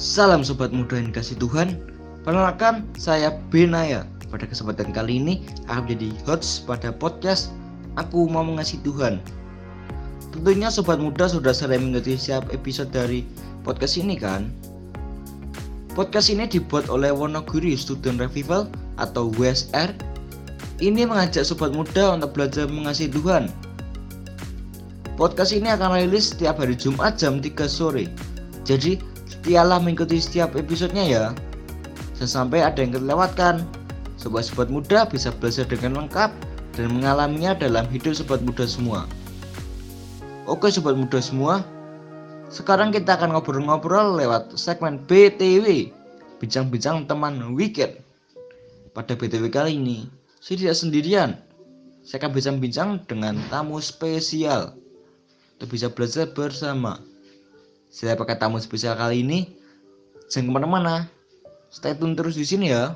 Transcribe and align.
Salam 0.00 0.40
sobat 0.40 0.72
muda 0.72 0.96
yang 0.96 1.12
kasih 1.12 1.36
Tuhan. 1.36 1.76
Perkenalkan, 2.24 2.88
saya 2.96 3.36
Benaya. 3.52 4.08
Pada 4.32 4.48
kesempatan 4.48 4.96
kali 4.96 5.20
ini, 5.20 5.44
akan 5.68 5.84
menjadi 5.84 6.08
host 6.24 6.64
pada 6.64 6.88
podcast 6.88 7.52
Aku 8.00 8.24
Mau 8.24 8.40
Mengasihi 8.40 8.80
Tuhan. 8.80 9.20
Tentunya 10.32 10.72
sobat 10.72 11.04
muda 11.04 11.28
sudah 11.28 11.52
sering 11.52 11.92
mengikuti 11.92 12.16
setiap 12.16 12.48
episode 12.48 12.88
dari 12.88 13.28
podcast 13.60 14.00
ini 14.00 14.16
kan? 14.16 14.48
Podcast 15.92 16.32
ini 16.32 16.48
dibuat 16.48 16.88
oleh 16.88 17.12
Wonogiri 17.12 17.76
Student 17.76 18.24
Revival 18.24 18.72
atau 18.96 19.28
WSR. 19.36 19.92
Ini 20.80 21.04
mengajak 21.04 21.44
sobat 21.44 21.76
muda 21.76 22.16
untuk 22.16 22.32
belajar 22.32 22.64
mengasihi 22.72 23.12
Tuhan. 23.12 23.52
Podcast 25.20 25.52
ini 25.52 25.68
akan 25.68 25.92
rilis 25.92 26.32
setiap 26.32 26.56
hari 26.56 26.72
Jumat 26.72 27.20
jam 27.20 27.36
3 27.44 27.52
sore. 27.68 28.08
Jadi, 28.64 29.09
setialah 29.30 29.78
mengikuti 29.78 30.18
setiap 30.18 30.58
episodenya 30.58 31.04
ya. 31.06 31.24
Sampai 32.18 32.60
ada 32.60 32.82
yang 32.82 32.92
kelewatkan. 32.98 33.62
Sobat-sobat 34.20 34.68
muda 34.68 35.08
bisa 35.08 35.32
belajar 35.32 35.64
dengan 35.64 36.04
lengkap 36.04 36.28
dan 36.76 36.92
mengalaminya 36.92 37.56
dalam 37.56 37.88
hidup 37.88 38.12
sobat 38.12 38.44
muda 38.44 38.68
semua. 38.68 39.08
Oke 40.44 40.68
sobat 40.68 40.92
muda 40.98 41.16
semua, 41.24 41.64
sekarang 42.52 42.90
kita 42.90 43.14
akan 43.16 43.32
ngobrol-ngobrol 43.32 44.18
lewat 44.18 44.58
segmen 44.58 45.00
BTW, 45.06 45.88
bincang-bincang 46.42 47.06
teman 47.06 47.54
weekend. 47.56 48.02
Pada 48.90 49.14
BTW 49.14 49.48
kali 49.48 49.78
ini, 49.78 50.10
saya 50.42 50.58
tidak 50.58 50.76
sendirian. 50.76 51.30
Saya 52.02 52.26
akan 52.26 52.32
bincang-bincang 52.34 52.90
dengan 53.06 53.38
tamu 53.48 53.78
spesial 53.78 54.74
untuk 55.56 55.68
bisa 55.76 55.86
belajar 55.92 56.26
bersama. 56.32 56.98
Saya 57.90 58.14
pakai 58.14 58.38
tamu 58.38 58.62
spesial 58.62 58.94
kali 58.94 59.26
ini. 59.26 59.50
Jangan 60.30 60.46
ke 60.46 60.52
mana-mana. 60.54 61.10
Stay 61.74 61.90
tune 61.98 62.14
terus 62.14 62.38
di 62.38 62.46
sini 62.46 62.70
ya. 62.70 62.94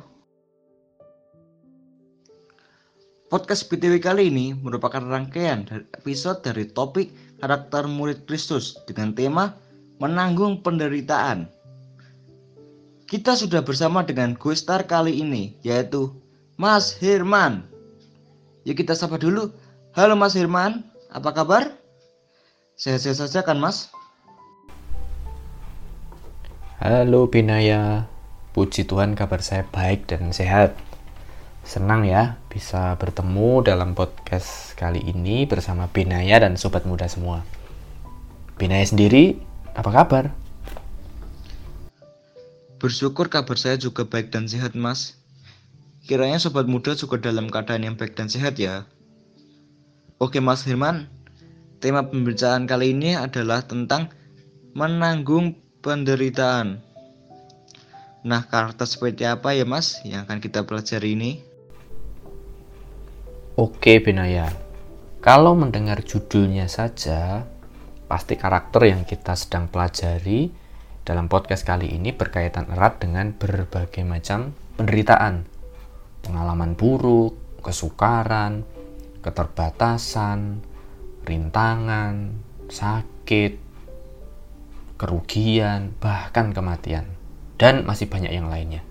Podcast 3.26 3.66
BTW 3.66 3.98
kali 3.98 4.30
ini 4.30 4.54
merupakan 4.54 5.02
rangkaian 5.02 5.66
dari 5.66 5.82
episode 5.98 6.46
dari 6.46 6.70
topik 6.70 7.10
karakter 7.42 7.90
murid 7.90 8.22
Kristus 8.30 8.78
dengan 8.86 9.10
tema 9.10 9.58
menanggung 9.98 10.62
penderitaan. 10.62 11.50
Kita 13.10 13.34
sudah 13.34 13.66
bersama 13.66 14.06
dengan 14.06 14.38
star 14.54 14.86
kali 14.86 15.18
ini 15.18 15.58
yaitu 15.66 16.14
Mas 16.54 16.94
Herman. 16.94 17.66
Yuk 18.62 18.78
kita 18.78 18.94
sapa 18.94 19.18
dulu. 19.18 19.50
Halo 19.98 20.14
Mas 20.14 20.38
Herman, 20.38 20.86
apa 21.10 21.34
kabar? 21.34 21.74
Sehat-sehat 22.78 23.26
saja 23.26 23.42
kan 23.42 23.58
Mas? 23.58 23.90
Halo 26.84 27.32
Binaya, 27.32 28.12
puji 28.52 28.84
Tuhan 28.84 29.16
kabar 29.16 29.40
saya 29.40 29.64
baik 29.64 30.04
dan 30.04 30.36
sehat. 30.36 30.76
Senang 31.64 32.04
ya 32.04 32.36
bisa 32.52 33.00
bertemu 33.00 33.64
dalam 33.64 33.96
podcast 33.96 34.76
kali 34.76 35.00
ini 35.00 35.48
bersama 35.48 35.88
Binaya 35.88 36.44
dan 36.44 36.60
sobat 36.60 36.84
muda 36.84 37.08
semua. 37.08 37.40
Binaya 38.60 38.84
sendiri, 38.84 39.40
apa 39.72 39.88
kabar? 39.88 40.24
Bersyukur 42.76 43.32
kabar 43.32 43.56
saya 43.56 43.80
juga 43.80 44.04
baik 44.04 44.28
dan 44.28 44.44
sehat, 44.44 44.76
Mas. 44.76 45.16
Kiranya 46.04 46.36
sobat 46.36 46.68
muda 46.68 46.92
juga 46.92 47.16
dalam 47.16 47.48
keadaan 47.48 47.80
yang 47.80 47.96
baik 47.96 48.12
dan 48.12 48.28
sehat 48.28 48.60
ya. 48.60 48.84
Oke, 50.20 50.36
Mas 50.44 50.68
Herman. 50.68 51.08
Tema 51.80 52.04
pembicaraan 52.04 52.68
kali 52.68 52.92
ini 52.92 53.16
adalah 53.16 53.64
tentang 53.64 54.12
menanggung 54.76 55.63
penderitaan. 55.84 56.80
Nah, 58.24 58.48
karakter 58.48 58.88
seperti 58.88 59.28
apa 59.28 59.52
ya, 59.52 59.68
Mas, 59.68 60.00
yang 60.08 60.24
akan 60.24 60.40
kita 60.40 60.64
pelajari 60.64 61.12
ini? 61.12 61.44
Oke 63.60 64.00
Benaya, 64.00 64.48
kalau 65.20 65.52
mendengar 65.52 66.00
judulnya 66.00 66.66
saja, 66.66 67.44
pasti 68.08 68.34
karakter 68.34 68.88
yang 68.88 69.04
kita 69.04 69.36
sedang 69.36 69.68
pelajari 69.68 70.48
dalam 71.04 71.28
podcast 71.28 71.68
kali 71.68 71.92
ini 71.92 72.16
berkaitan 72.16 72.66
erat 72.72 72.98
dengan 72.98 73.36
berbagai 73.36 74.02
macam 74.02 74.56
penderitaan, 74.80 75.44
pengalaman 76.24 76.74
buruk, 76.74 77.60
kesukaran, 77.60 78.64
keterbatasan, 79.20 80.64
rintangan, 81.28 82.40
sakit, 82.68 83.63
kerugian, 84.96 85.94
bahkan 85.98 86.54
kematian, 86.54 87.10
dan 87.58 87.82
masih 87.82 88.06
banyak 88.06 88.30
yang 88.30 88.46
lainnya. 88.46 88.82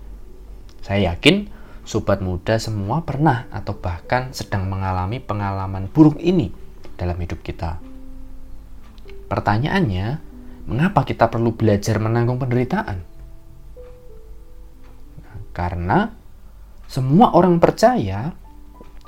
Saya 0.84 1.14
yakin 1.14 1.48
sobat 1.84 2.20
muda 2.20 2.56
semua 2.60 3.04
pernah 3.04 3.48
atau 3.52 3.76
bahkan 3.76 4.32
sedang 4.32 4.68
mengalami 4.68 5.20
pengalaman 5.20 5.88
buruk 5.88 6.20
ini 6.20 6.52
dalam 6.96 7.16
hidup 7.20 7.40
kita. 7.40 7.80
Pertanyaannya, 9.28 10.20
mengapa 10.68 11.04
kita 11.04 11.28
perlu 11.32 11.56
belajar 11.56 11.96
menanggung 12.00 12.40
penderitaan? 12.40 13.04
Karena 15.54 16.10
semua 16.90 17.32
orang 17.32 17.62
percaya, 17.62 18.34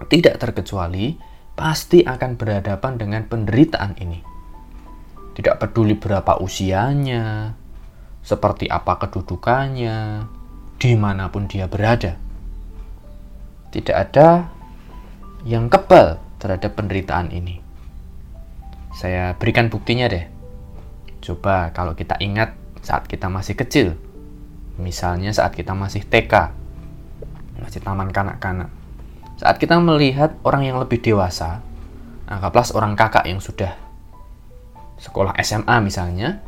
tidak 0.09 0.41
terkecuali, 0.41 1.19
pasti 1.57 2.05
akan 2.05 2.37
berhadapan 2.37 2.93
dengan 3.01 3.23
penderitaan 3.27 3.97
ini. 4.01 4.36
Tidak 5.37 5.61
peduli 5.61 5.93
berapa 6.01 6.41
usianya, 6.41 7.53
seperti 8.25 8.73
apa 8.73 8.97
kedudukannya, 9.05 10.25
di 10.81 10.93
mana 10.97 11.29
pun 11.29 11.45
dia 11.45 11.69
berada 11.69 12.27
tidak 13.77 13.97
ada 14.09 14.49
yang 15.45 15.69
kebal 15.69 16.17
terhadap 16.41 16.73
penderitaan 16.81 17.29
ini. 17.29 17.61
Saya 18.97 19.37
berikan 19.37 19.69
buktinya 19.69 20.09
deh. 20.09 20.25
Coba 21.21 21.75
kalau 21.77 21.93
kita 21.93 22.17
ingat 22.25 22.57
saat 22.81 23.05
kita 23.05 23.29
masih 23.29 23.53
kecil, 23.53 24.01
misalnya 24.81 25.35
saat 25.37 25.53
kita 25.53 25.77
masih 25.77 26.09
TK, 26.09 26.33
masih 27.61 27.85
taman 27.85 28.09
kanak-kanak. 28.09 28.73
Saat 29.37 29.61
kita 29.61 29.77
melihat 29.77 30.33
orang 30.41 30.65
yang 30.65 30.81
lebih 30.81 31.05
dewasa, 31.05 31.61
anggaplah 32.25 32.65
seorang 32.65 32.97
kakak 32.97 33.29
yang 33.29 33.45
sudah 33.45 33.77
sekolah 35.01 35.37
SMA 35.45 35.77
misalnya, 35.85 36.41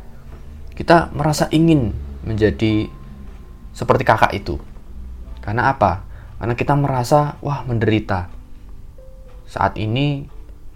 kita 0.73 1.11
merasa 1.11 1.51
ingin 1.51 1.91
menjadi 2.23 2.87
seperti 3.75 4.03
kakak 4.03 4.33
itu. 4.35 4.59
Karena 5.39 5.71
apa? 5.71 6.03
Karena 6.39 6.55
kita 6.55 6.73
merasa, 6.75 7.35
wah 7.43 7.63
menderita. 7.67 8.31
Saat 9.49 9.75
ini 9.75 10.23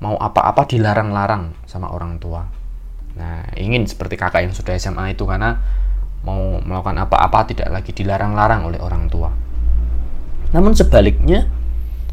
mau 0.04 0.20
apa-apa 0.20 0.68
dilarang-larang 0.68 1.56
sama 1.64 1.92
orang 1.94 2.20
tua. 2.20 2.44
Nah, 3.16 3.46
ingin 3.56 3.86
seperti 3.86 4.18
kakak 4.18 4.44
yang 4.44 4.54
sudah 4.56 4.76
SMA 4.76 5.14
itu 5.14 5.24
karena 5.24 5.62
mau 6.24 6.60
melakukan 6.60 6.98
apa-apa 7.04 7.52
tidak 7.52 7.70
lagi 7.70 7.92
dilarang-larang 7.96 8.68
oleh 8.68 8.80
orang 8.80 9.08
tua. 9.08 9.32
Namun 10.52 10.76
sebaliknya, 10.76 11.48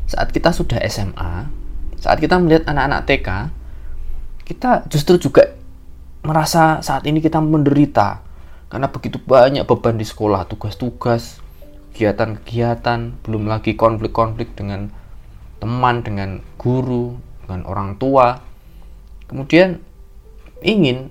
saat 0.06 0.30
kita 0.34 0.50
sudah 0.50 0.78
SMA, 0.86 1.46
saat 1.98 2.18
kita 2.18 2.38
melihat 2.38 2.66
anak-anak 2.66 3.06
TK, 3.06 3.28
kita 4.50 4.90
justru 4.90 5.22
juga 5.22 5.54
merasa 6.26 6.82
saat 6.82 7.06
ini 7.06 7.22
kita 7.22 7.38
menderita 7.38 8.26
karena 8.66 8.90
begitu 8.90 9.22
banyak 9.22 9.66
beban 9.66 9.98
di 9.98 10.06
sekolah, 10.06 10.46
tugas-tugas, 10.46 11.42
kegiatan-kegiatan, 11.90 13.18
belum 13.26 13.50
lagi 13.50 13.74
konflik-konflik 13.74 14.54
dengan 14.54 14.90
teman, 15.58 16.06
dengan 16.06 16.38
guru, 16.54 17.18
dengan 17.42 17.66
orang 17.66 17.98
tua. 17.98 18.38
Kemudian 19.26 19.82
ingin 20.62 21.10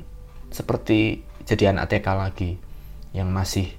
seperti 0.52 1.24
jadi 1.44 1.76
anak 1.76 1.92
TK 1.92 2.08
lagi 2.16 2.52
yang 3.12 3.28
masih 3.28 3.76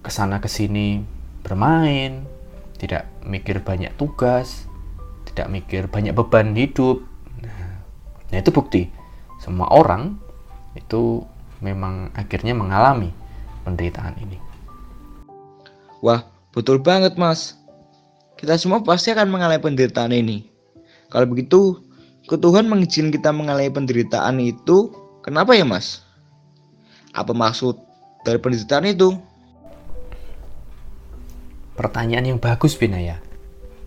ke 0.00 0.10
sana 0.12 0.40
ke 0.40 0.52
sini 0.52 1.00
bermain, 1.40 2.28
tidak 2.76 3.08
mikir 3.24 3.64
banyak 3.64 3.92
tugas, 3.96 4.68
tidak 5.32 5.48
mikir 5.48 5.88
banyak 5.88 6.12
beban 6.12 6.52
hidup. 6.52 7.09
Nah, 8.30 8.38
itu 8.38 8.50
bukti 8.54 8.90
semua 9.42 9.66
orang 9.72 10.20
itu 10.78 11.26
memang 11.64 12.14
akhirnya 12.14 12.54
mengalami 12.54 13.10
penderitaan 13.66 14.14
ini. 14.20 14.38
Wah, 16.00 16.24
betul 16.54 16.80
banget 16.80 17.16
mas. 17.20 17.56
Kita 18.40 18.56
semua 18.56 18.80
pasti 18.80 19.12
akan 19.12 19.28
mengalami 19.28 19.60
penderitaan 19.60 20.16
ini. 20.16 20.48
Kalau 21.12 21.28
begitu, 21.28 21.82
ke 22.24 22.38
Tuhan 22.38 22.70
mengizinkan 22.70 23.12
kita 23.12 23.30
mengalami 23.34 23.68
penderitaan 23.68 24.40
itu, 24.40 24.94
kenapa 25.20 25.52
ya 25.52 25.66
mas? 25.68 26.00
Apa 27.12 27.36
maksud 27.36 27.76
dari 28.24 28.40
penderitaan 28.40 28.88
itu? 28.88 29.18
Pertanyaan 31.76 32.36
yang 32.36 32.38
bagus 32.40 32.76
Binaya. 32.76 33.20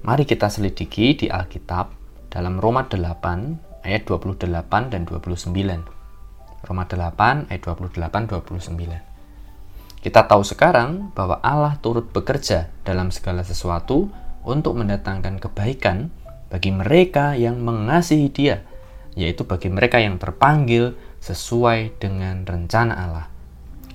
Mari 0.03 0.27
kita 0.27 0.51
selidiki 0.51 1.15
di 1.15 1.31
Alkitab 1.31 1.95
dalam 2.27 2.59
Roma 2.59 2.83
8 2.83 3.62
ayat 3.83 4.07
28 4.07 4.47
dan 4.91 5.06
29. 5.06 5.53
Roma 6.63 6.83
8 6.88 7.51
ayat 7.51 7.62
28-29. 7.62 9.13
Kita 10.03 10.27
tahu 10.27 10.44
sekarang 10.44 11.15
bahwa 11.15 11.39
Allah 11.39 11.80
turut 11.80 12.12
bekerja 12.12 12.68
dalam 12.83 13.07
segala 13.12 13.44
sesuatu 13.44 14.12
untuk 14.44 14.75
mendatangkan 14.75 15.39
kebaikan 15.39 16.12
bagi 16.51 16.75
mereka 16.75 17.39
yang 17.39 17.63
mengasihi 17.63 18.27
Dia, 18.27 18.68
yaitu 19.15 19.47
bagi 19.47 19.71
mereka 19.71 20.03
yang 20.03 20.19
terpanggil 20.19 21.00
sesuai 21.24 21.95
dengan 22.03 22.44
rencana 22.44 22.94
Allah. 23.00 23.27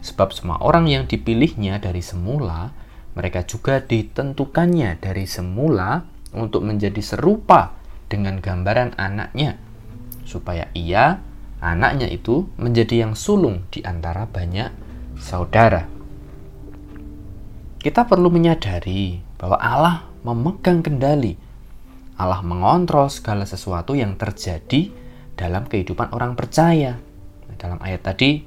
Sebab 0.00 0.32
semua 0.32 0.56
orang 0.64 0.88
yang 0.88 1.05
dipilihnya 1.05 1.76
dari 1.76 2.00
semula, 2.00 2.73
mereka 3.12 3.44
juga 3.44 3.84
ditentukannya 3.84 4.96
dari 4.96 5.29
semula 5.29 6.08
untuk 6.32 6.64
menjadi 6.64 7.05
serupa 7.05 7.76
dengan 8.08 8.41
gambaran 8.41 8.96
anaknya, 8.96 9.61
supaya 10.28 10.69
ia 10.76 11.25
anaknya 11.64 12.12
itu 12.12 12.44
menjadi 12.60 13.08
yang 13.08 13.16
sulung 13.16 13.64
di 13.72 13.80
antara 13.80 14.28
banyak 14.28 14.69
saudara. 15.16 15.88
Kita 17.80 18.04
perlu 18.04 18.28
menyadari 18.28 19.25
bahwa 19.40 19.56
Allah 19.56 20.04
memegang 20.20 20.84
kendali. 20.84 21.40
Allah 22.19 22.42
mengontrol 22.42 23.08
segala 23.08 23.46
sesuatu 23.48 23.94
yang 23.94 24.19
terjadi 24.19 24.90
dalam 25.38 25.64
kehidupan 25.64 26.12
orang 26.12 26.34
percaya. 26.34 26.98
Dalam 27.58 27.78
ayat 27.82 28.02
tadi, 28.06 28.42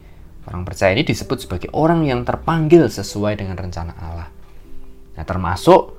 orang 0.47 0.67
percaya 0.67 0.91
ini 0.91 1.07
disebut 1.07 1.47
sebagai 1.47 1.71
orang 1.71 2.03
yang 2.03 2.27
terpanggil 2.27 2.91
sesuai 2.91 3.39
dengan 3.39 3.55
rencana 3.55 3.95
Allah. 3.95 4.29
Nah, 5.15 5.23
termasuk 5.23 5.95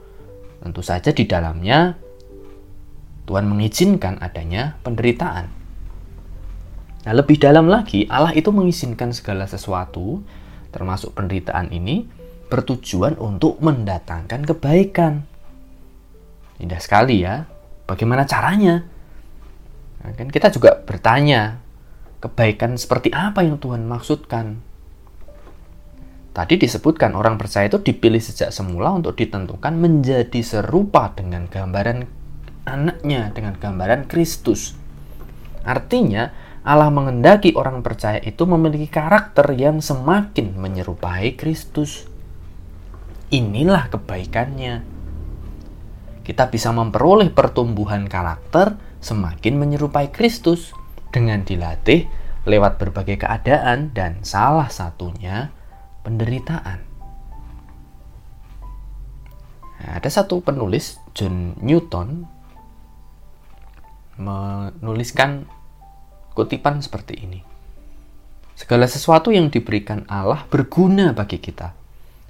tentu 0.61 0.85
saja 0.85 1.11
di 1.12 1.25
dalamnya 1.25 1.96
Tuhan 3.25 3.49
mengizinkan 3.49 4.20
adanya 4.20 4.76
penderitaan. 4.85 5.62
Nah, 7.02 7.12
lebih 7.19 7.34
dalam 7.38 7.66
lagi, 7.66 8.06
Allah 8.06 8.31
itu 8.31 8.54
mengizinkan 8.54 9.10
segala 9.10 9.50
sesuatu, 9.50 10.22
termasuk 10.70 11.19
penderitaan 11.19 11.75
ini, 11.75 12.06
bertujuan 12.46 13.19
untuk 13.19 13.58
mendatangkan 13.58 14.46
kebaikan. 14.46 15.26
Indah 16.62 16.78
sekali 16.78 17.26
ya. 17.26 17.49
Bagaimana 17.90 18.22
caranya? 18.22 18.87
Nah, 20.02 20.14
kan 20.14 20.31
kita 20.31 20.54
juga 20.54 20.78
bertanya, 20.78 21.58
kebaikan 22.22 22.78
seperti 22.78 23.10
apa 23.10 23.43
yang 23.43 23.58
Tuhan 23.58 23.82
maksudkan? 23.82 24.62
Tadi 26.32 26.54
disebutkan 26.56 27.12
orang 27.12 27.37
percaya 27.37 27.69
itu 27.69 27.82
dipilih 27.82 28.22
sejak 28.22 28.54
semula 28.54 28.94
untuk 28.94 29.19
ditentukan 29.19 29.75
menjadi 29.76 30.40
serupa 30.40 31.12
dengan 31.12 31.44
gambaran 31.50 32.08
anaknya, 32.64 33.34
dengan 33.37 33.58
gambaran 33.58 34.08
Kristus. 34.08 34.72
Artinya, 35.66 36.32
Allah 36.62 36.94
mengendaki 36.94 37.59
orang 37.59 37.82
percaya 37.82 38.23
itu 38.23 38.47
memiliki 38.47 38.87
karakter 38.87 39.50
yang 39.59 39.82
semakin 39.82 40.55
menyerupai 40.55 41.35
Kristus. 41.35 42.06
Inilah 43.35 43.91
kebaikannya. 43.91 44.87
Kita 46.23 46.47
bisa 46.47 46.70
memperoleh 46.70 47.35
pertumbuhan 47.35 48.06
karakter 48.06 48.79
semakin 49.03 49.59
menyerupai 49.59 50.14
Kristus 50.14 50.70
dengan 51.11 51.43
dilatih 51.43 52.06
lewat 52.47 52.79
berbagai 52.79 53.26
keadaan 53.26 53.91
dan 53.91 54.23
salah 54.23 54.70
satunya 54.70 55.50
penderitaan. 56.06 56.79
Nah, 59.82 59.99
ada 59.99 60.06
satu 60.06 60.38
penulis 60.47 61.03
John 61.11 61.59
Newton 61.59 62.23
menuliskan 64.14 65.50
kutipan 66.32 66.81
seperti 66.81 67.14
ini. 67.23 67.40
Segala 68.52 68.84
sesuatu 68.84 69.32
yang 69.32 69.49
diberikan 69.49 70.05
Allah 70.06 70.44
berguna 70.49 71.17
bagi 71.17 71.40
kita. 71.40 71.73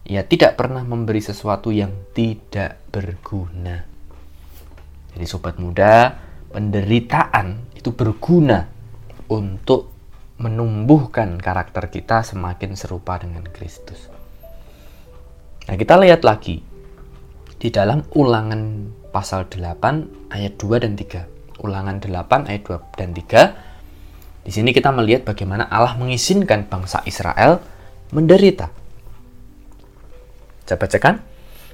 Ia 0.03 0.27
tidak 0.27 0.59
pernah 0.59 0.83
memberi 0.83 1.23
sesuatu 1.23 1.71
yang 1.71 2.11
tidak 2.11 2.83
berguna. 2.91 3.87
Jadi 5.13 5.27
sobat 5.29 5.61
muda, 5.63 6.17
penderitaan 6.51 7.71
itu 7.79 7.95
berguna 7.95 8.67
untuk 9.31 9.93
menumbuhkan 10.43 11.39
karakter 11.39 11.87
kita 11.87 12.27
semakin 12.27 12.75
serupa 12.75 13.21
dengan 13.21 13.47
Kristus. 13.47 14.11
Nah, 15.71 15.79
kita 15.79 15.95
lihat 16.03 16.27
lagi 16.27 16.59
di 17.63 17.69
dalam 17.71 18.03
Ulangan 18.19 18.91
pasal 19.15 19.47
8 19.47 20.35
ayat 20.35 20.59
2 20.59 20.83
dan 20.83 20.99
3. 20.99 21.63
Ulangan 21.63 22.03
8 22.03 22.51
ayat 22.51 22.63
2 22.67 22.99
dan 22.99 23.15
3 23.15 23.72
di 24.43 24.51
sini 24.51 24.75
kita 24.75 24.91
melihat 24.91 25.23
bagaimana 25.23 25.71
Allah 25.71 25.95
mengizinkan 25.95 26.67
bangsa 26.67 27.03
Israel 27.07 27.63
menderita. 28.11 28.71
Saya 30.67 30.79
bacakan. 30.79 31.23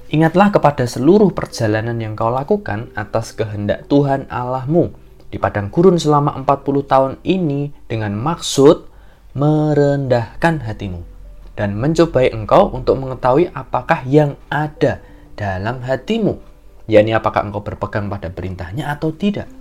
Ingatlah 0.09 0.49
kepada 0.49 0.89
seluruh 0.89 1.29
perjalanan 1.37 1.93
yang 2.01 2.17
kau 2.17 2.33
lakukan 2.33 2.89
atas 2.97 3.29
kehendak 3.37 3.85
Tuhan 3.85 4.25
Allahmu 4.25 4.89
di 5.29 5.37
padang 5.37 5.69
gurun 5.69 6.01
selama 6.01 6.33
40 6.41 6.89
tahun 6.89 7.13
ini 7.21 7.69
dengan 7.85 8.17
maksud 8.17 8.89
merendahkan 9.37 10.65
hatimu 10.65 11.05
dan 11.53 11.77
mencobai 11.77 12.33
engkau 12.33 12.73
untuk 12.73 12.97
mengetahui 12.97 13.53
apakah 13.53 14.01
yang 14.09 14.33
ada 14.49 15.03
dalam 15.37 15.85
hatimu, 15.85 16.41
yakni 16.89 17.13
apakah 17.13 17.45
engkau 17.45 17.61
berpegang 17.61 18.09
pada 18.09 18.33
perintahnya 18.33 18.89
atau 18.89 19.13
tidak. 19.13 19.58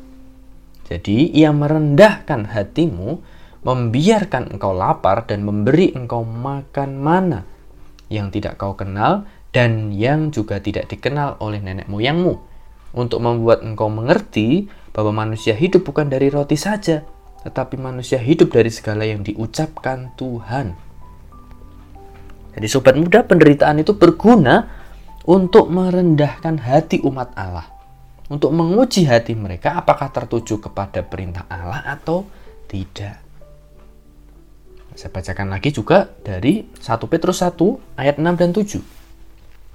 Jadi 0.89 1.29
ia 1.37 1.53
merendahkan 1.53 2.49
hatimu, 2.49 3.21
membiarkan 3.61 4.57
engkau 4.57 4.73
lapar 4.73 5.29
dan 5.29 5.45
memberi 5.45 5.93
engkau 5.93 6.25
makan 6.25 6.97
mana 6.97 7.45
yang 8.09 8.33
tidak 8.33 8.57
kau 8.57 8.73
kenal 8.73 9.29
dan 9.53 9.93
yang 9.93 10.33
juga 10.33 10.65
tidak 10.65 10.89
dikenal 10.89 11.37
oleh 11.45 11.61
nenek 11.61 11.93
moyangmu 11.93 12.41
untuk 12.97 13.21
membuat 13.21 13.61
engkau 13.61 13.93
mengerti 13.93 14.73
bahwa 14.97 15.29
manusia 15.29 15.53
hidup 15.53 15.85
bukan 15.85 16.09
dari 16.09 16.33
roti 16.33 16.57
saja, 16.57 17.05
tetapi 17.45 17.77
manusia 17.77 18.17
hidup 18.17 18.57
dari 18.57 18.73
segala 18.73 19.05
yang 19.05 19.21
diucapkan 19.21 20.17
Tuhan. 20.17 20.73
Jadi 22.57 22.67
sobat 22.67 22.97
muda, 22.97 23.29
penderitaan 23.29 23.85
itu 23.85 23.93
berguna 23.93 24.73
untuk 25.29 25.69
merendahkan 25.69 26.65
hati 26.65 27.05
umat 27.05 27.37
Allah 27.37 27.78
untuk 28.29 28.53
menguji 28.53 29.09
hati 29.09 29.33
mereka 29.33 29.81
apakah 29.81 30.13
tertuju 30.13 30.61
kepada 30.61 31.01
perintah 31.01 31.49
Allah 31.49 31.85
atau 31.89 32.29
tidak. 32.69 33.25
Saya 34.93 35.11
bacakan 35.15 35.49
lagi 35.49 35.71
juga 35.73 36.11
dari 36.21 36.67
1 36.69 36.85
Petrus 37.09 37.41
1 37.41 37.55
ayat 37.97 38.17
6 38.21 38.41
dan 38.41 38.51
7. 38.53 38.83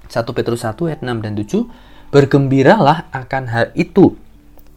1 0.06 0.36
Petrus 0.36 0.62
1 0.62 0.78
ayat 0.86 1.00
6 1.02 1.24
dan 1.24 1.34
7, 1.34 2.12
Bergembiralah 2.14 3.10
akan 3.10 3.44
hal 3.50 3.66
itu, 3.74 4.14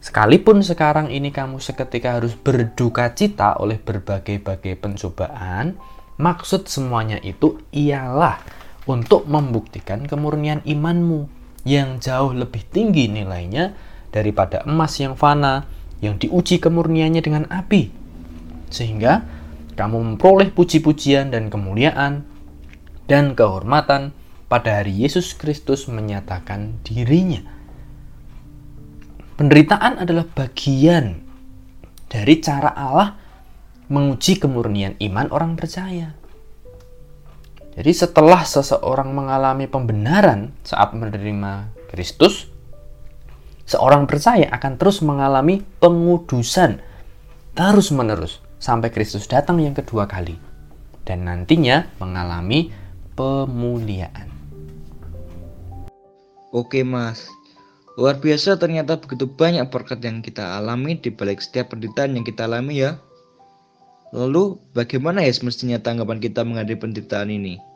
sekalipun 0.02 0.64
sekarang 0.64 1.12
ini 1.12 1.30
kamu 1.30 1.62
seketika 1.62 2.18
harus 2.18 2.34
berduka 2.34 3.12
cita 3.14 3.54
oleh 3.62 3.78
berbagai-bagai 3.78 4.74
pencobaan, 4.80 5.78
maksud 6.18 6.66
semuanya 6.66 7.22
itu 7.22 7.62
ialah 7.70 8.42
untuk 8.88 9.28
membuktikan 9.28 10.08
kemurnian 10.08 10.64
imanmu 10.66 11.37
yang 11.66 11.98
jauh 11.98 12.34
lebih 12.34 12.62
tinggi 12.68 13.10
nilainya 13.10 13.74
daripada 14.10 14.62
emas 14.66 14.98
yang 14.98 15.14
fana 15.14 15.66
yang 15.98 16.18
diuji 16.18 16.62
kemurniannya 16.62 17.22
dengan 17.22 17.44
api. 17.50 17.90
Sehingga 18.70 19.24
kamu 19.78 20.14
memperoleh 20.14 20.50
puji-pujian 20.50 21.30
dan 21.30 21.48
kemuliaan 21.48 22.26
dan 23.06 23.38
kehormatan 23.38 24.10
pada 24.50 24.82
hari 24.82 25.06
Yesus 25.06 25.38
Kristus 25.38 25.86
menyatakan 25.86 26.82
dirinya. 26.82 27.46
Penderitaan 29.38 30.02
adalah 30.02 30.26
bagian 30.26 31.22
dari 32.10 32.42
cara 32.42 32.74
Allah 32.74 33.14
menguji 33.86 34.42
kemurnian 34.42 34.98
iman 34.98 35.30
orang 35.30 35.54
percaya. 35.54 36.17
Jadi 37.78 37.94
setelah 37.94 38.42
seseorang 38.42 39.14
mengalami 39.14 39.70
pembenaran 39.70 40.50
saat 40.66 40.98
menerima 40.98 41.70
Kristus, 41.86 42.50
seorang 43.70 44.10
percaya 44.10 44.50
akan 44.50 44.74
terus 44.74 44.98
mengalami 44.98 45.62
pengudusan 45.78 46.82
terus-menerus 47.54 48.42
sampai 48.58 48.90
Kristus 48.90 49.30
datang 49.30 49.62
yang 49.62 49.78
kedua 49.78 50.10
kali 50.10 50.34
dan 51.06 51.30
nantinya 51.30 51.86
mengalami 52.02 52.74
pemuliaan. 53.14 54.26
Oke, 56.50 56.82
Mas. 56.82 57.30
Luar 57.94 58.18
biasa 58.18 58.58
ternyata 58.58 58.98
begitu 58.98 59.30
banyak 59.30 59.70
berkat 59.70 60.02
yang 60.02 60.18
kita 60.18 60.58
alami 60.58 60.98
di 60.98 61.14
balik 61.14 61.38
setiap 61.38 61.70
penderitaan 61.70 62.18
yang 62.18 62.26
kita 62.26 62.50
alami 62.50 62.82
ya. 62.82 62.98
Lalu 64.10 64.58
bagaimana 64.74 65.22
ya 65.22 65.30
semestinya 65.30 65.78
tanggapan 65.78 66.18
kita 66.18 66.42
menghadapi 66.42 66.74
penderitaan 66.74 67.30
ini? 67.30 67.67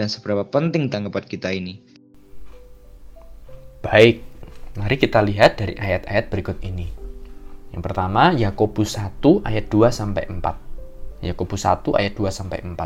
Dan 0.00 0.08
seberapa 0.08 0.48
penting 0.48 0.88
tanggapan 0.88 1.28
kita 1.28 1.52
ini? 1.52 1.76
Baik, 3.84 4.24
mari 4.80 4.96
kita 4.96 5.20
lihat 5.20 5.60
dari 5.60 5.76
ayat-ayat 5.76 6.32
berikut 6.32 6.56
ini. 6.64 6.88
Yang 7.76 7.82
pertama, 7.84 8.32
Yakobus 8.32 8.96
1 8.96 9.44
ayat 9.44 9.68
2 9.68 9.92
sampai 9.92 10.24
4. 10.24 11.20
Yakobus 11.20 11.68
1 11.68 12.00
ayat 12.00 12.16
2 12.16 12.32
sampai 12.32 12.64
4. 12.64 12.80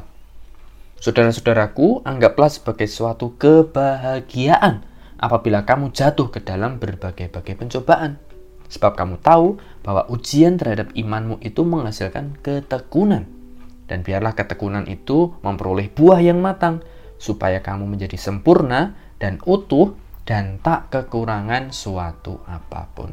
Saudara-saudaraku, 0.98 2.02
anggaplah 2.02 2.50
sebagai 2.50 2.90
suatu 2.90 3.38
kebahagiaan 3.38 4.82
apabila 5.14 5.62
kamu 5.62 5.94
jatuh 5.94 6.34
ke 6.34 6.42
dalam 6.42 6.82
berbagai-bagai 6.82 7.54
pencobaan. 7.54 8.18
Sebab 8.74 8.98
kamu 8.98 9.22
tahu 9.22 9.62
bahwa 9.86 10.10
ujian 10.10 10.58
terhadap 10.58 10.90
imanmu 10.98 11.38
itu 11.46 11.62
menghasilkan 11.62 12.42
ketekunan. 12.42 13.30
Dan 13.86 14.02
biarlah 14.02 14.34
ketekunan 14.34 14.90
itu 14.90 15.30
memperoleh 15.46 15.94
buah 15.94 16.18
yang 16.18 16.42
matang, 16.42 16.82
supaya 17.18 17.64
kamu 17.64 17.86
menjadi 17.86 18.18
sempurna 18.18 18.96
dan 19.18 19.40
utuh 19.44 19.96
dan 20.24 20.58
tak 20.64 20.88
kekurangan 20.92 21.70
suatu 21.70 22.40
apa 22.48 22.88
pun. 22.92 23.12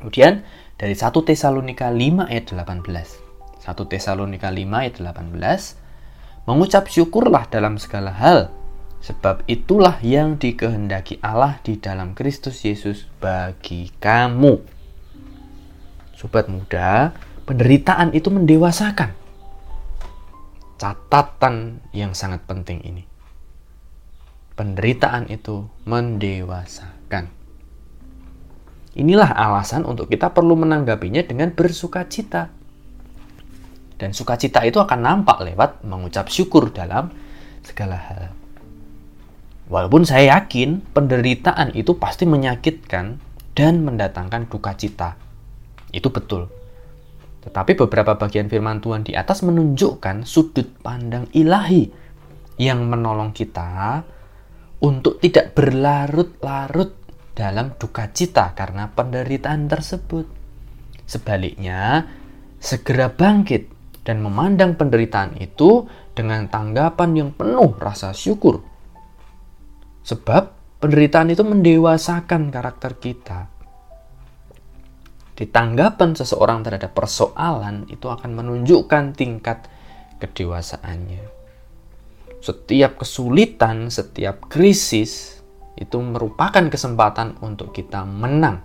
Kemudian 0.00 0.44
dari 0.76 0.92
1 0.92 1.12
Tesalonika 1.24 1.88
5 1.88 2.28
ayat 2.28 2.44
18. 2.52 3.64
1 3.64 3.92
Tesalonika 3.92 4.52
5 4.52 4.82
ayat 4.84 4.94
18. 5.00 6.44
Mengucap 6.44 6.92
syukurlah 6.92 7.48
dalam 7.48 7.80
segala 7.80 8.12
hal, 8.12 8.52
sebab 9.00 9.48
itulah 9.48 9.96
yang 10.04 10.36
dikehendaki 10.36 11.16
Allah 11.24 11.56
di 11.64 11.80
dalam 11.80 12.12
Kristus 12.12 12.60
Yesus 12.68 13.08
bagi 13.16 13.88
kamu. 13.96 14.60
Sobat 16.12 16.52
muda, 16.52 17.16
penderitaan 17.48 18.12
itu 18.12 18.28
mendewasakan. 18.28 19.23
Catatan 20.74 21.84
yang 21.94 22.12
sangat 22.18 22.42
penting 22.50 22.82
ini. 22.82 23.06
Penderitaan 24.54 25.30
itu 25.30 25.66
mendewasakan. 25.86 27.30
Inilah 28.94 29.34
alasan 29.34 29.82
untuk 29.82 30.06
kita 30.06 30.30
perlu 30.30 30.54
menanggapinya 30.54 31.26
dengan 31.26 31.50
bersuka 31.50 32.06
cita. 32.06 32.50
Dan 33.98 34.14
sukacita 34.14 34.62
itu 34.62 34.78
akan 34.78 35.00
nampak 35.02 35.42
lewat 35.42 35.82
mengucap 35.82 36.30
syukur 36.30 36.70
dalam 36.70 37.10
segala 37.66 37.98
hal. 37.98 38.22
Walaupun 39.66 40.06
saya 40.06 40.38
yakin 40.38 40.82
penderitaan 40.94 41.74
itu 41.74 41.96
pasti 41.98 42.28
menyakitkan 42.28 43.18
dan 43.54 43.74
mendatangkan 43.82 44.50
duka 44.50 44.76
cita. 44.78 45.16
Itu 45.90 46.10
betul. 46.10 46.50
Tetapi 47.44 47.76
beberapa 47.76 48.16
bagian 48.16 48.48
firman 48.48 48.80
Tuhan 48.80 49.04
di 49.04 49.12
atas 49.12 49.44
menunjukkan 49.44 50.24
sudut 50.24 50.80
pandang 50.80 51.28
ilahi 51.36 51.92
yang 52.56 52.88
menolong 52.88 53.36
kita 53.36 54.00
untuk 54.80 55.20
tidak 55.20 55.52
berlarut-larut 55.52 56.96
dalam 57.34 57.76
duka 57.76 58.08
cita 58.14 58.56
karena 58.56 58.88
penderitaan 58.88 59.68
tersebut. 59.68 60.24
Sebaliknya, 61.04 62.08
segera 62.56 63.12
bangkit 63.12 63.68
dan 64.08 64.24
memandang 64.24 64.76
penderitaan 64.80 65.36
itu 65.36 65.84
dengan 66.16 66.48
tanggapan 66.48 67.10
yang 67.12 67.30
penuh 67.36 67.76
rasa 67.76 68.16
syukur. 68.16 68.64
Sebab 70.04 70.42
penderitaan 70.80 71.32
itu 71.32 71.44
mendewasakan 71.44 72.52
karakter 72.52 72.96
kita. 73.00 73.53
Di 75.34 75.50
tanggapan 75.50 76.14
seseorang 76.14 76.62
terhadap 76.62 76.94
persoalan 76.94 77.90
itu 77.90 78.06
akan 78.06 78.38
menunjukkan 78.38 79.18
tingkat 79.18 79.66
kedewasaannya. 80.22 81.26
Setiap 82.38 83.02
kesulitan, 83.02 83.90
setiap 83.90 84.46
krisis 84.46 85.42
itu 85.74 85.98
merupakan 85.98 86.70
kesempatan 86.70 87.34
untuk 87.42 87.74
kita 87.74 88.06
menang 88.06 88.62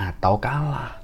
atau 0.00 0.40
kalah. 0.40 0.96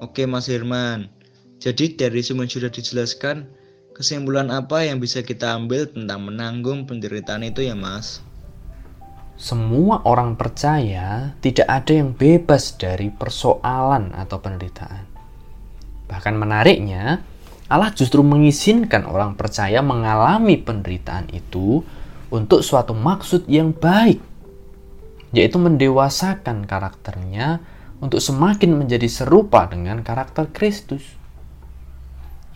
Oke 0.00 0.24
Mas 0.24 0.46
Herman, 0.46 1.10
jadi 1.58 1.92
dari 1.98 2.22
semua 2.22 2.46
sudah 2.46 2.70
dijelaskan, 2.70 3.50
kesimpulan 3.98 4.48
apa 4.54 4.86
yang 4.86 5.02
bisa 5.02 5.26
kita 5.26 5.58
ambil 5.58 5.90
tentang 5.90 6.30
menanggung 6.30 6.86
penderitaan 6.86 7.42
itu 7.42 7.66
ya 7.66 7.74
Mas? 7.74 8.22
Semua 9.38 10.02
orang 10.02 10.34
percaya 10.34 11.30
tidak 11.38 11.70
ada 11.70 11.94
yang 11.94 12.10
bebas 12.10 12.74
dari 12.74 13.06
persoalan 13.06 14.10
atau 14.10 14.42
penderitaan. 14.42 15.06
Bahkan 16.10 16.34
menariknya, 16.34 17.22
Allah 17.70 17.94
justru 17.94 18.26
mengizinkan 18.26 19.06
orang 19.06 19.38
percaya 19.38 19.78
mengalami 19.78 20.58
penderitaan 20.58 21.30
itu 21.30 21.86
untuk 22.34 22.66
suatu 22.66 22.98
maksud 22.98 23.46
yang 23.46 23.70
baik, 23.70 24.18
yaitu 25.30 25.54
mendewasakan 25.62 26.66
karakternya 26.66 27.62
untuk 28.02 28.18
semakin 28.18 28.74
menjadi 28.74 29.06
serupa 29.06 29.70
dengan 29.70 30.02
karakter 30.02 30.50
Kristus. 30.50 31.14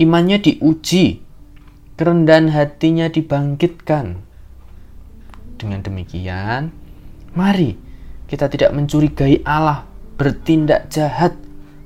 Imannya 0.02 0.42
diuji, 0.42 1.22
kerendahan 1.94 2.50
hatinya 2.50 3.06
dibangkitkan. 3.06 4.31
Dengan 5.62 5.78
demikian, 5.78 6.74
mari 7.38 7.78
kita 8.26 8.50
tidak 8.50 8.74
mencurigai 8.74 9.46
Allah 9.46 9.86
bertindak 10.18 10.90
jahat 10.90 11.38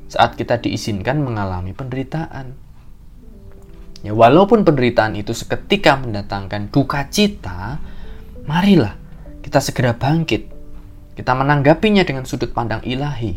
saat 0.08 0.40
kita 0.40 0.56
diizinkan 0.64 1.20
mengalami 1.20 1.76
penderitaan 1.76 2.66
Ya, 4.06 4.14
walaupun 4.14 4.62
penderitaan 4.62 5.18
itu 5.18 5.34
seketika 5.34 5.98
mendatangkan 5.98 6.70
duka 6.70 7.10
cita, 7.10 7.82
marilah 8.46 8.94
kita 9.42 9.58
segera 9.58 9.98
bangkit. 9.98 10.46
Kita 11.18 11.34
menanggapinya 11.34 12.06
dengan 12.06 12.22
sudut 12.22 12.54
pandang 12.54 12.86
ilahi, 12.86 13.34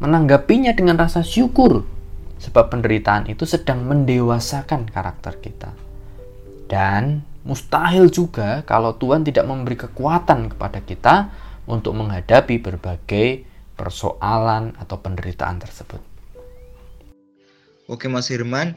menanggapinya 0.00 0.72
dengan 0.72 0.96
rasa 0.96 1.20
syukur, 1.20 1.84
sebab 2.40 2.72
penderitaan 2.72 3.28
itu 3.28 3.44
sedang 3.44 3.84
mendewasakan 3.84 4.88
karakter 4.88 5.36
kita. 5.44 5.76
Dan 6.72 7.27
mustahil 7.42 8.10
juga 8.10 8.62
kalau 8.66 8.94
Tuhan 8.96 9.22
tidak 9.22 9.46
memberi 9.46 9.78
kekuatan 9.78 10.54
kepada 10.54 10.80
kita 10.82 11.14
untuk 11.68 11.94
menghadapi 11.98 12.58
berbagai 12.58 13.44
persoalan 13.78 14.74
atau 14.78 14.98
penderitaan 14.98 15.62
tersebut. 15.62 16.02
Oke 17.88 18.10
Mas 18.10 18.28
Firman, 18.28 18.76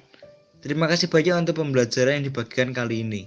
Terima 0.61 0.85
kasih 0.85 1.09
banyak 1.09 1.41
untuk 1.41 1.57
pembelajaran 1.57 2.21
yang 2.21 2.25
dibagikan 2.29 2.69
kali 2.69 3.01
ini. 3.01 3.25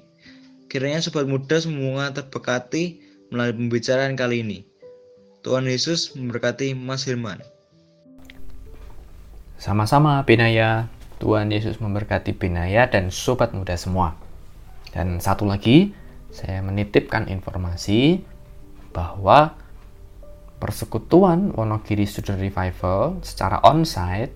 Kiranya 0.70 1.02
sobat 1.02 1.26
muda 1.26 1.58
semua 1.58 2.14
terberkati 2.14 3.02
melalui 3.34 3.58
pembicaraan 3.58 4.14
kali 4.14 4.46
ini. 4.46 4.58
Tuhan 5.42 5.66
Yesus 5.66 6.14
memberkati 6.14 6.78
Mas 6.78 7.02
Firman. 7.02 7.42
Sama-sama 9.58 10.22
Binaya, 10.22 10.86
Tuhan 11.18 11.50
Yesus 11.50 11.82
memberkati 11.82 12.38
Binaya 12.38 12.86
dan 12.86 13.10
sobat 13.10 13.50
muda 13.50 13.74
semua. 13.74 14.14
Dan 14.94 15.18
satu 15.18 15.42
lagi, 15.42 15.90
saya 16.30 16.62
menitipkan 16.62 17.26
informasi 17.26 18.22
bahwa 18.94 19.58
persekutuan 20.62 21.50
Wonogiri 21.50 22.06
Student 22.06 22.38
Revival 22.38 23.18
secara 23.26 23.58
onsite 23.66 24.30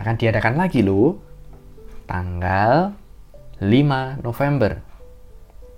akan 0.00 0.16
diadakan 0.16 0.56
lagi 0.56 0.80
loh 0.80 1.20
tanggal 2.08 2.96
5 3.60 4.24
November 4.24 4.80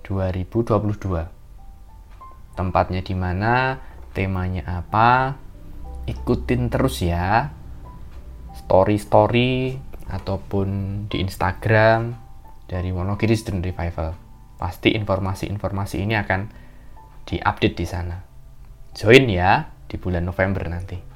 2022. 0.06 2.54
Tempatnya 2.54 3.02
di 3.02 3.14
mana, 3.18 3.82
temanya 4.14 4.78
apa, 4.78 5.34
ikutin 6.06 6.70
terus 6.70 7.02
ya. 7.02 7.50
Story-story 8.62 9.74
ataupun 10.06 10.68
di 11.10 11.18
Instagram 11.18 12.29
dari 12.70 12.94
Wonogiri 12.94 13.34
Student 13.34 13.66
Revival. 13.66 14.14
Pasti 14.54 14.94
informasi-informasi 14.94 15.98
ini 15.98 16.14
akan 16.14 16.46
diupdate 17.26 17.74
di 17.74 17.86
sana. 17.90 18.22
Join 18.94 19.26
ya 19.26 19.66
di 19.90 19.98
bulan 19.98 20.22
November 20.22 20.62
nanti. 20.70 21.10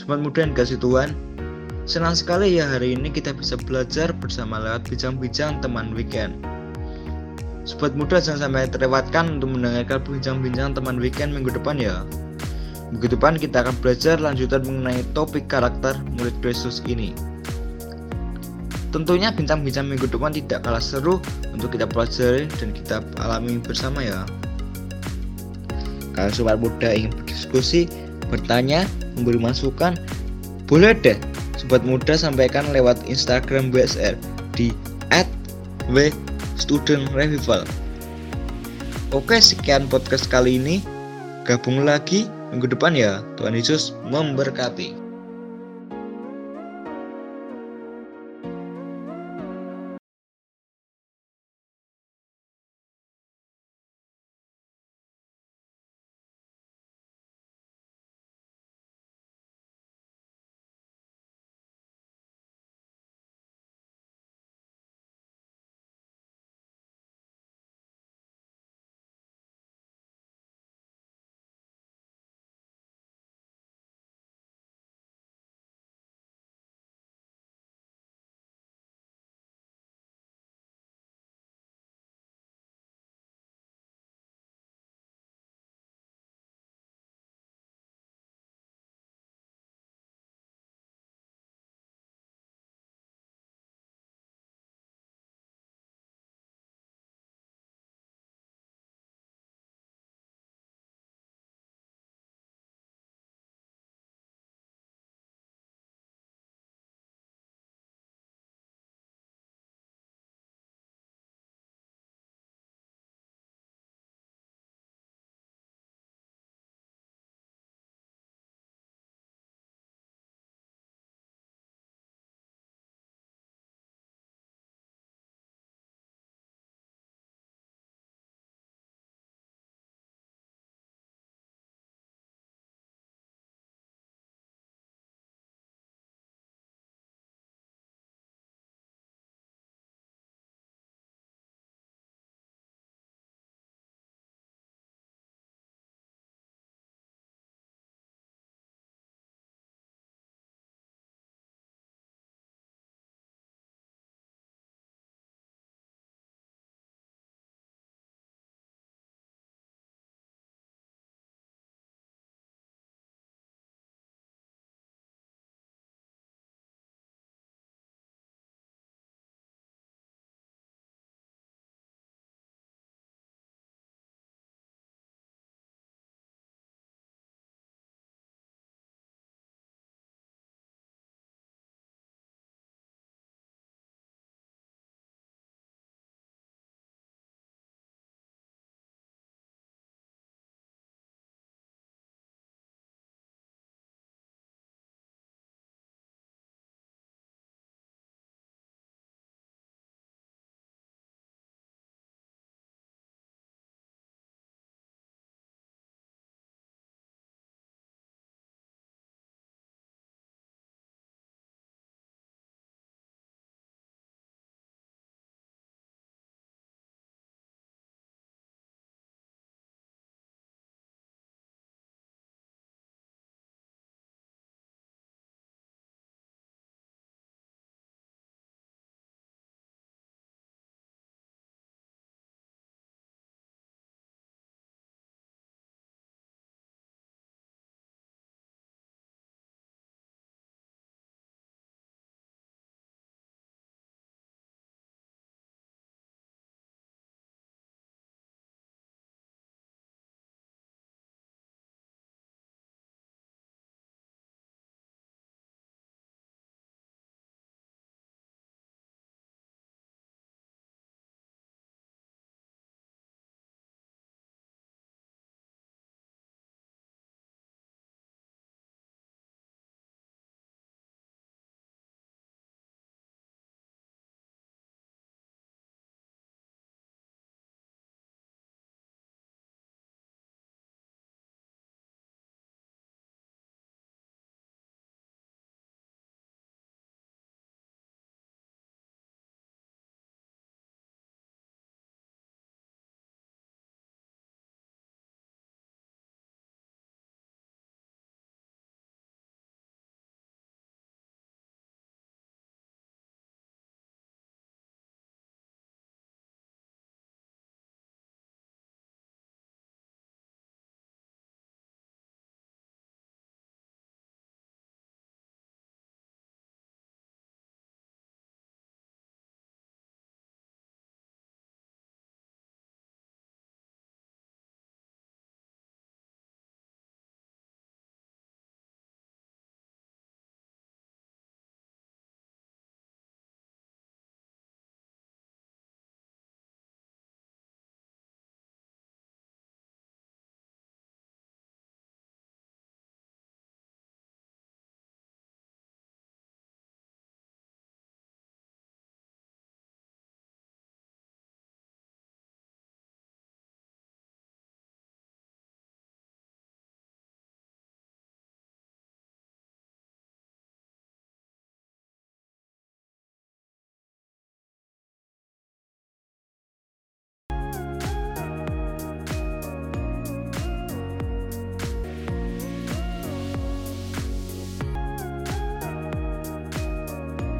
Sobat 0.00 0.18
muda 0.18 0.40
yang 0.42 0.56
kasih 0.56 0.80
Tuhan, 0.80 1.12
senang 1.84 2.16
sekali 2.16 2.56
ya 2.56 2.72
hari 2.72 2.96
ini 2.96 3.12
kita 3.12 3.36
bisa 3.36 3.60
belajar 3.60 4.16
bersama 4.16 4.58
lewat 4.58 4.88
bincang-bincang 4.88 5.60
teman 5.60 5.92
weekend. 5.92 6.51
Sobat 7.62 7.94
muda 7.94 8.18
jangan 8.18 8.50
sampai 8.50 8.66
terlewatkan 8.66 9.38
untuk 9.38 9.54
mendengarkan 9.54 10.02
bincang-bincang 10.02 10.74
teman 10.74 10.98
weekend 10.98 11.30
minggu 11.30 11.54
depan 11.54 11.78
ya. 11.78 12.02
Minggu 12.90 13.14
depan 13.14 13.38
kita 13.38 13.62
akan 13.62 13.74
belajar 13.78 14.18
lanjutan 14.18 14.66
mengenai 14.66 15.06
topik 15.14 15.46
karakter 15.46 15.94
murid 16.18 16.34
Kristus 16.42 16.82
ini. 16.90 17.14
Tentunya 18.90 19.30
bincang-bincang 19.30 19.86
minggu 19.88 20.10
depan 20.10 20.34
tidak 20.34 20.66
kalah 20.66 20.82
seru 20.82 21.22
untuk 21.54 21.72
kita 21.72 21.86
pelajari 21.86 22.50
dan 22.58 22.74
kita 22.74 23.00
alami 23.22 23.62
bersama 23.62 24.02
ya. 24.02 24.26
Kalau 26.12 26.34
sobat 26.34 26.58
muda 26.58 26.92
ingin 26.92 27.14
berdiskusi, 27.14 27.88
bertanya, 28.26 28.84
memberi 29.16 29.38
masukan, 29.38 29.96
boleh 30.66 30.92
deh 30.98 31.16
sobat 31.56 31.86
muda 31.86 32.18
sampaikan 32.18 32.68
lewat 32.74 32.98
Instagram 33.06 33.70
BSR 33.70 34.18
di 34.52 34.74
Student 36.56 37.10
Revival. 37.12 37.64
Oke, 39.12 39.36
sekian 39.42 39.90
podcast 39.92 40.28
kali 40.32 40.56
ini. 40.56 40.80
Gabung 41.44 41.84
lagi 41.84 42.24
minggu 42.54 42.70
depan 42.70 42.96
ya. 42.96 43.20
Tuhan 43.36 43.52
Yesus 43.52 43.92
memberkati. 44.08 45.01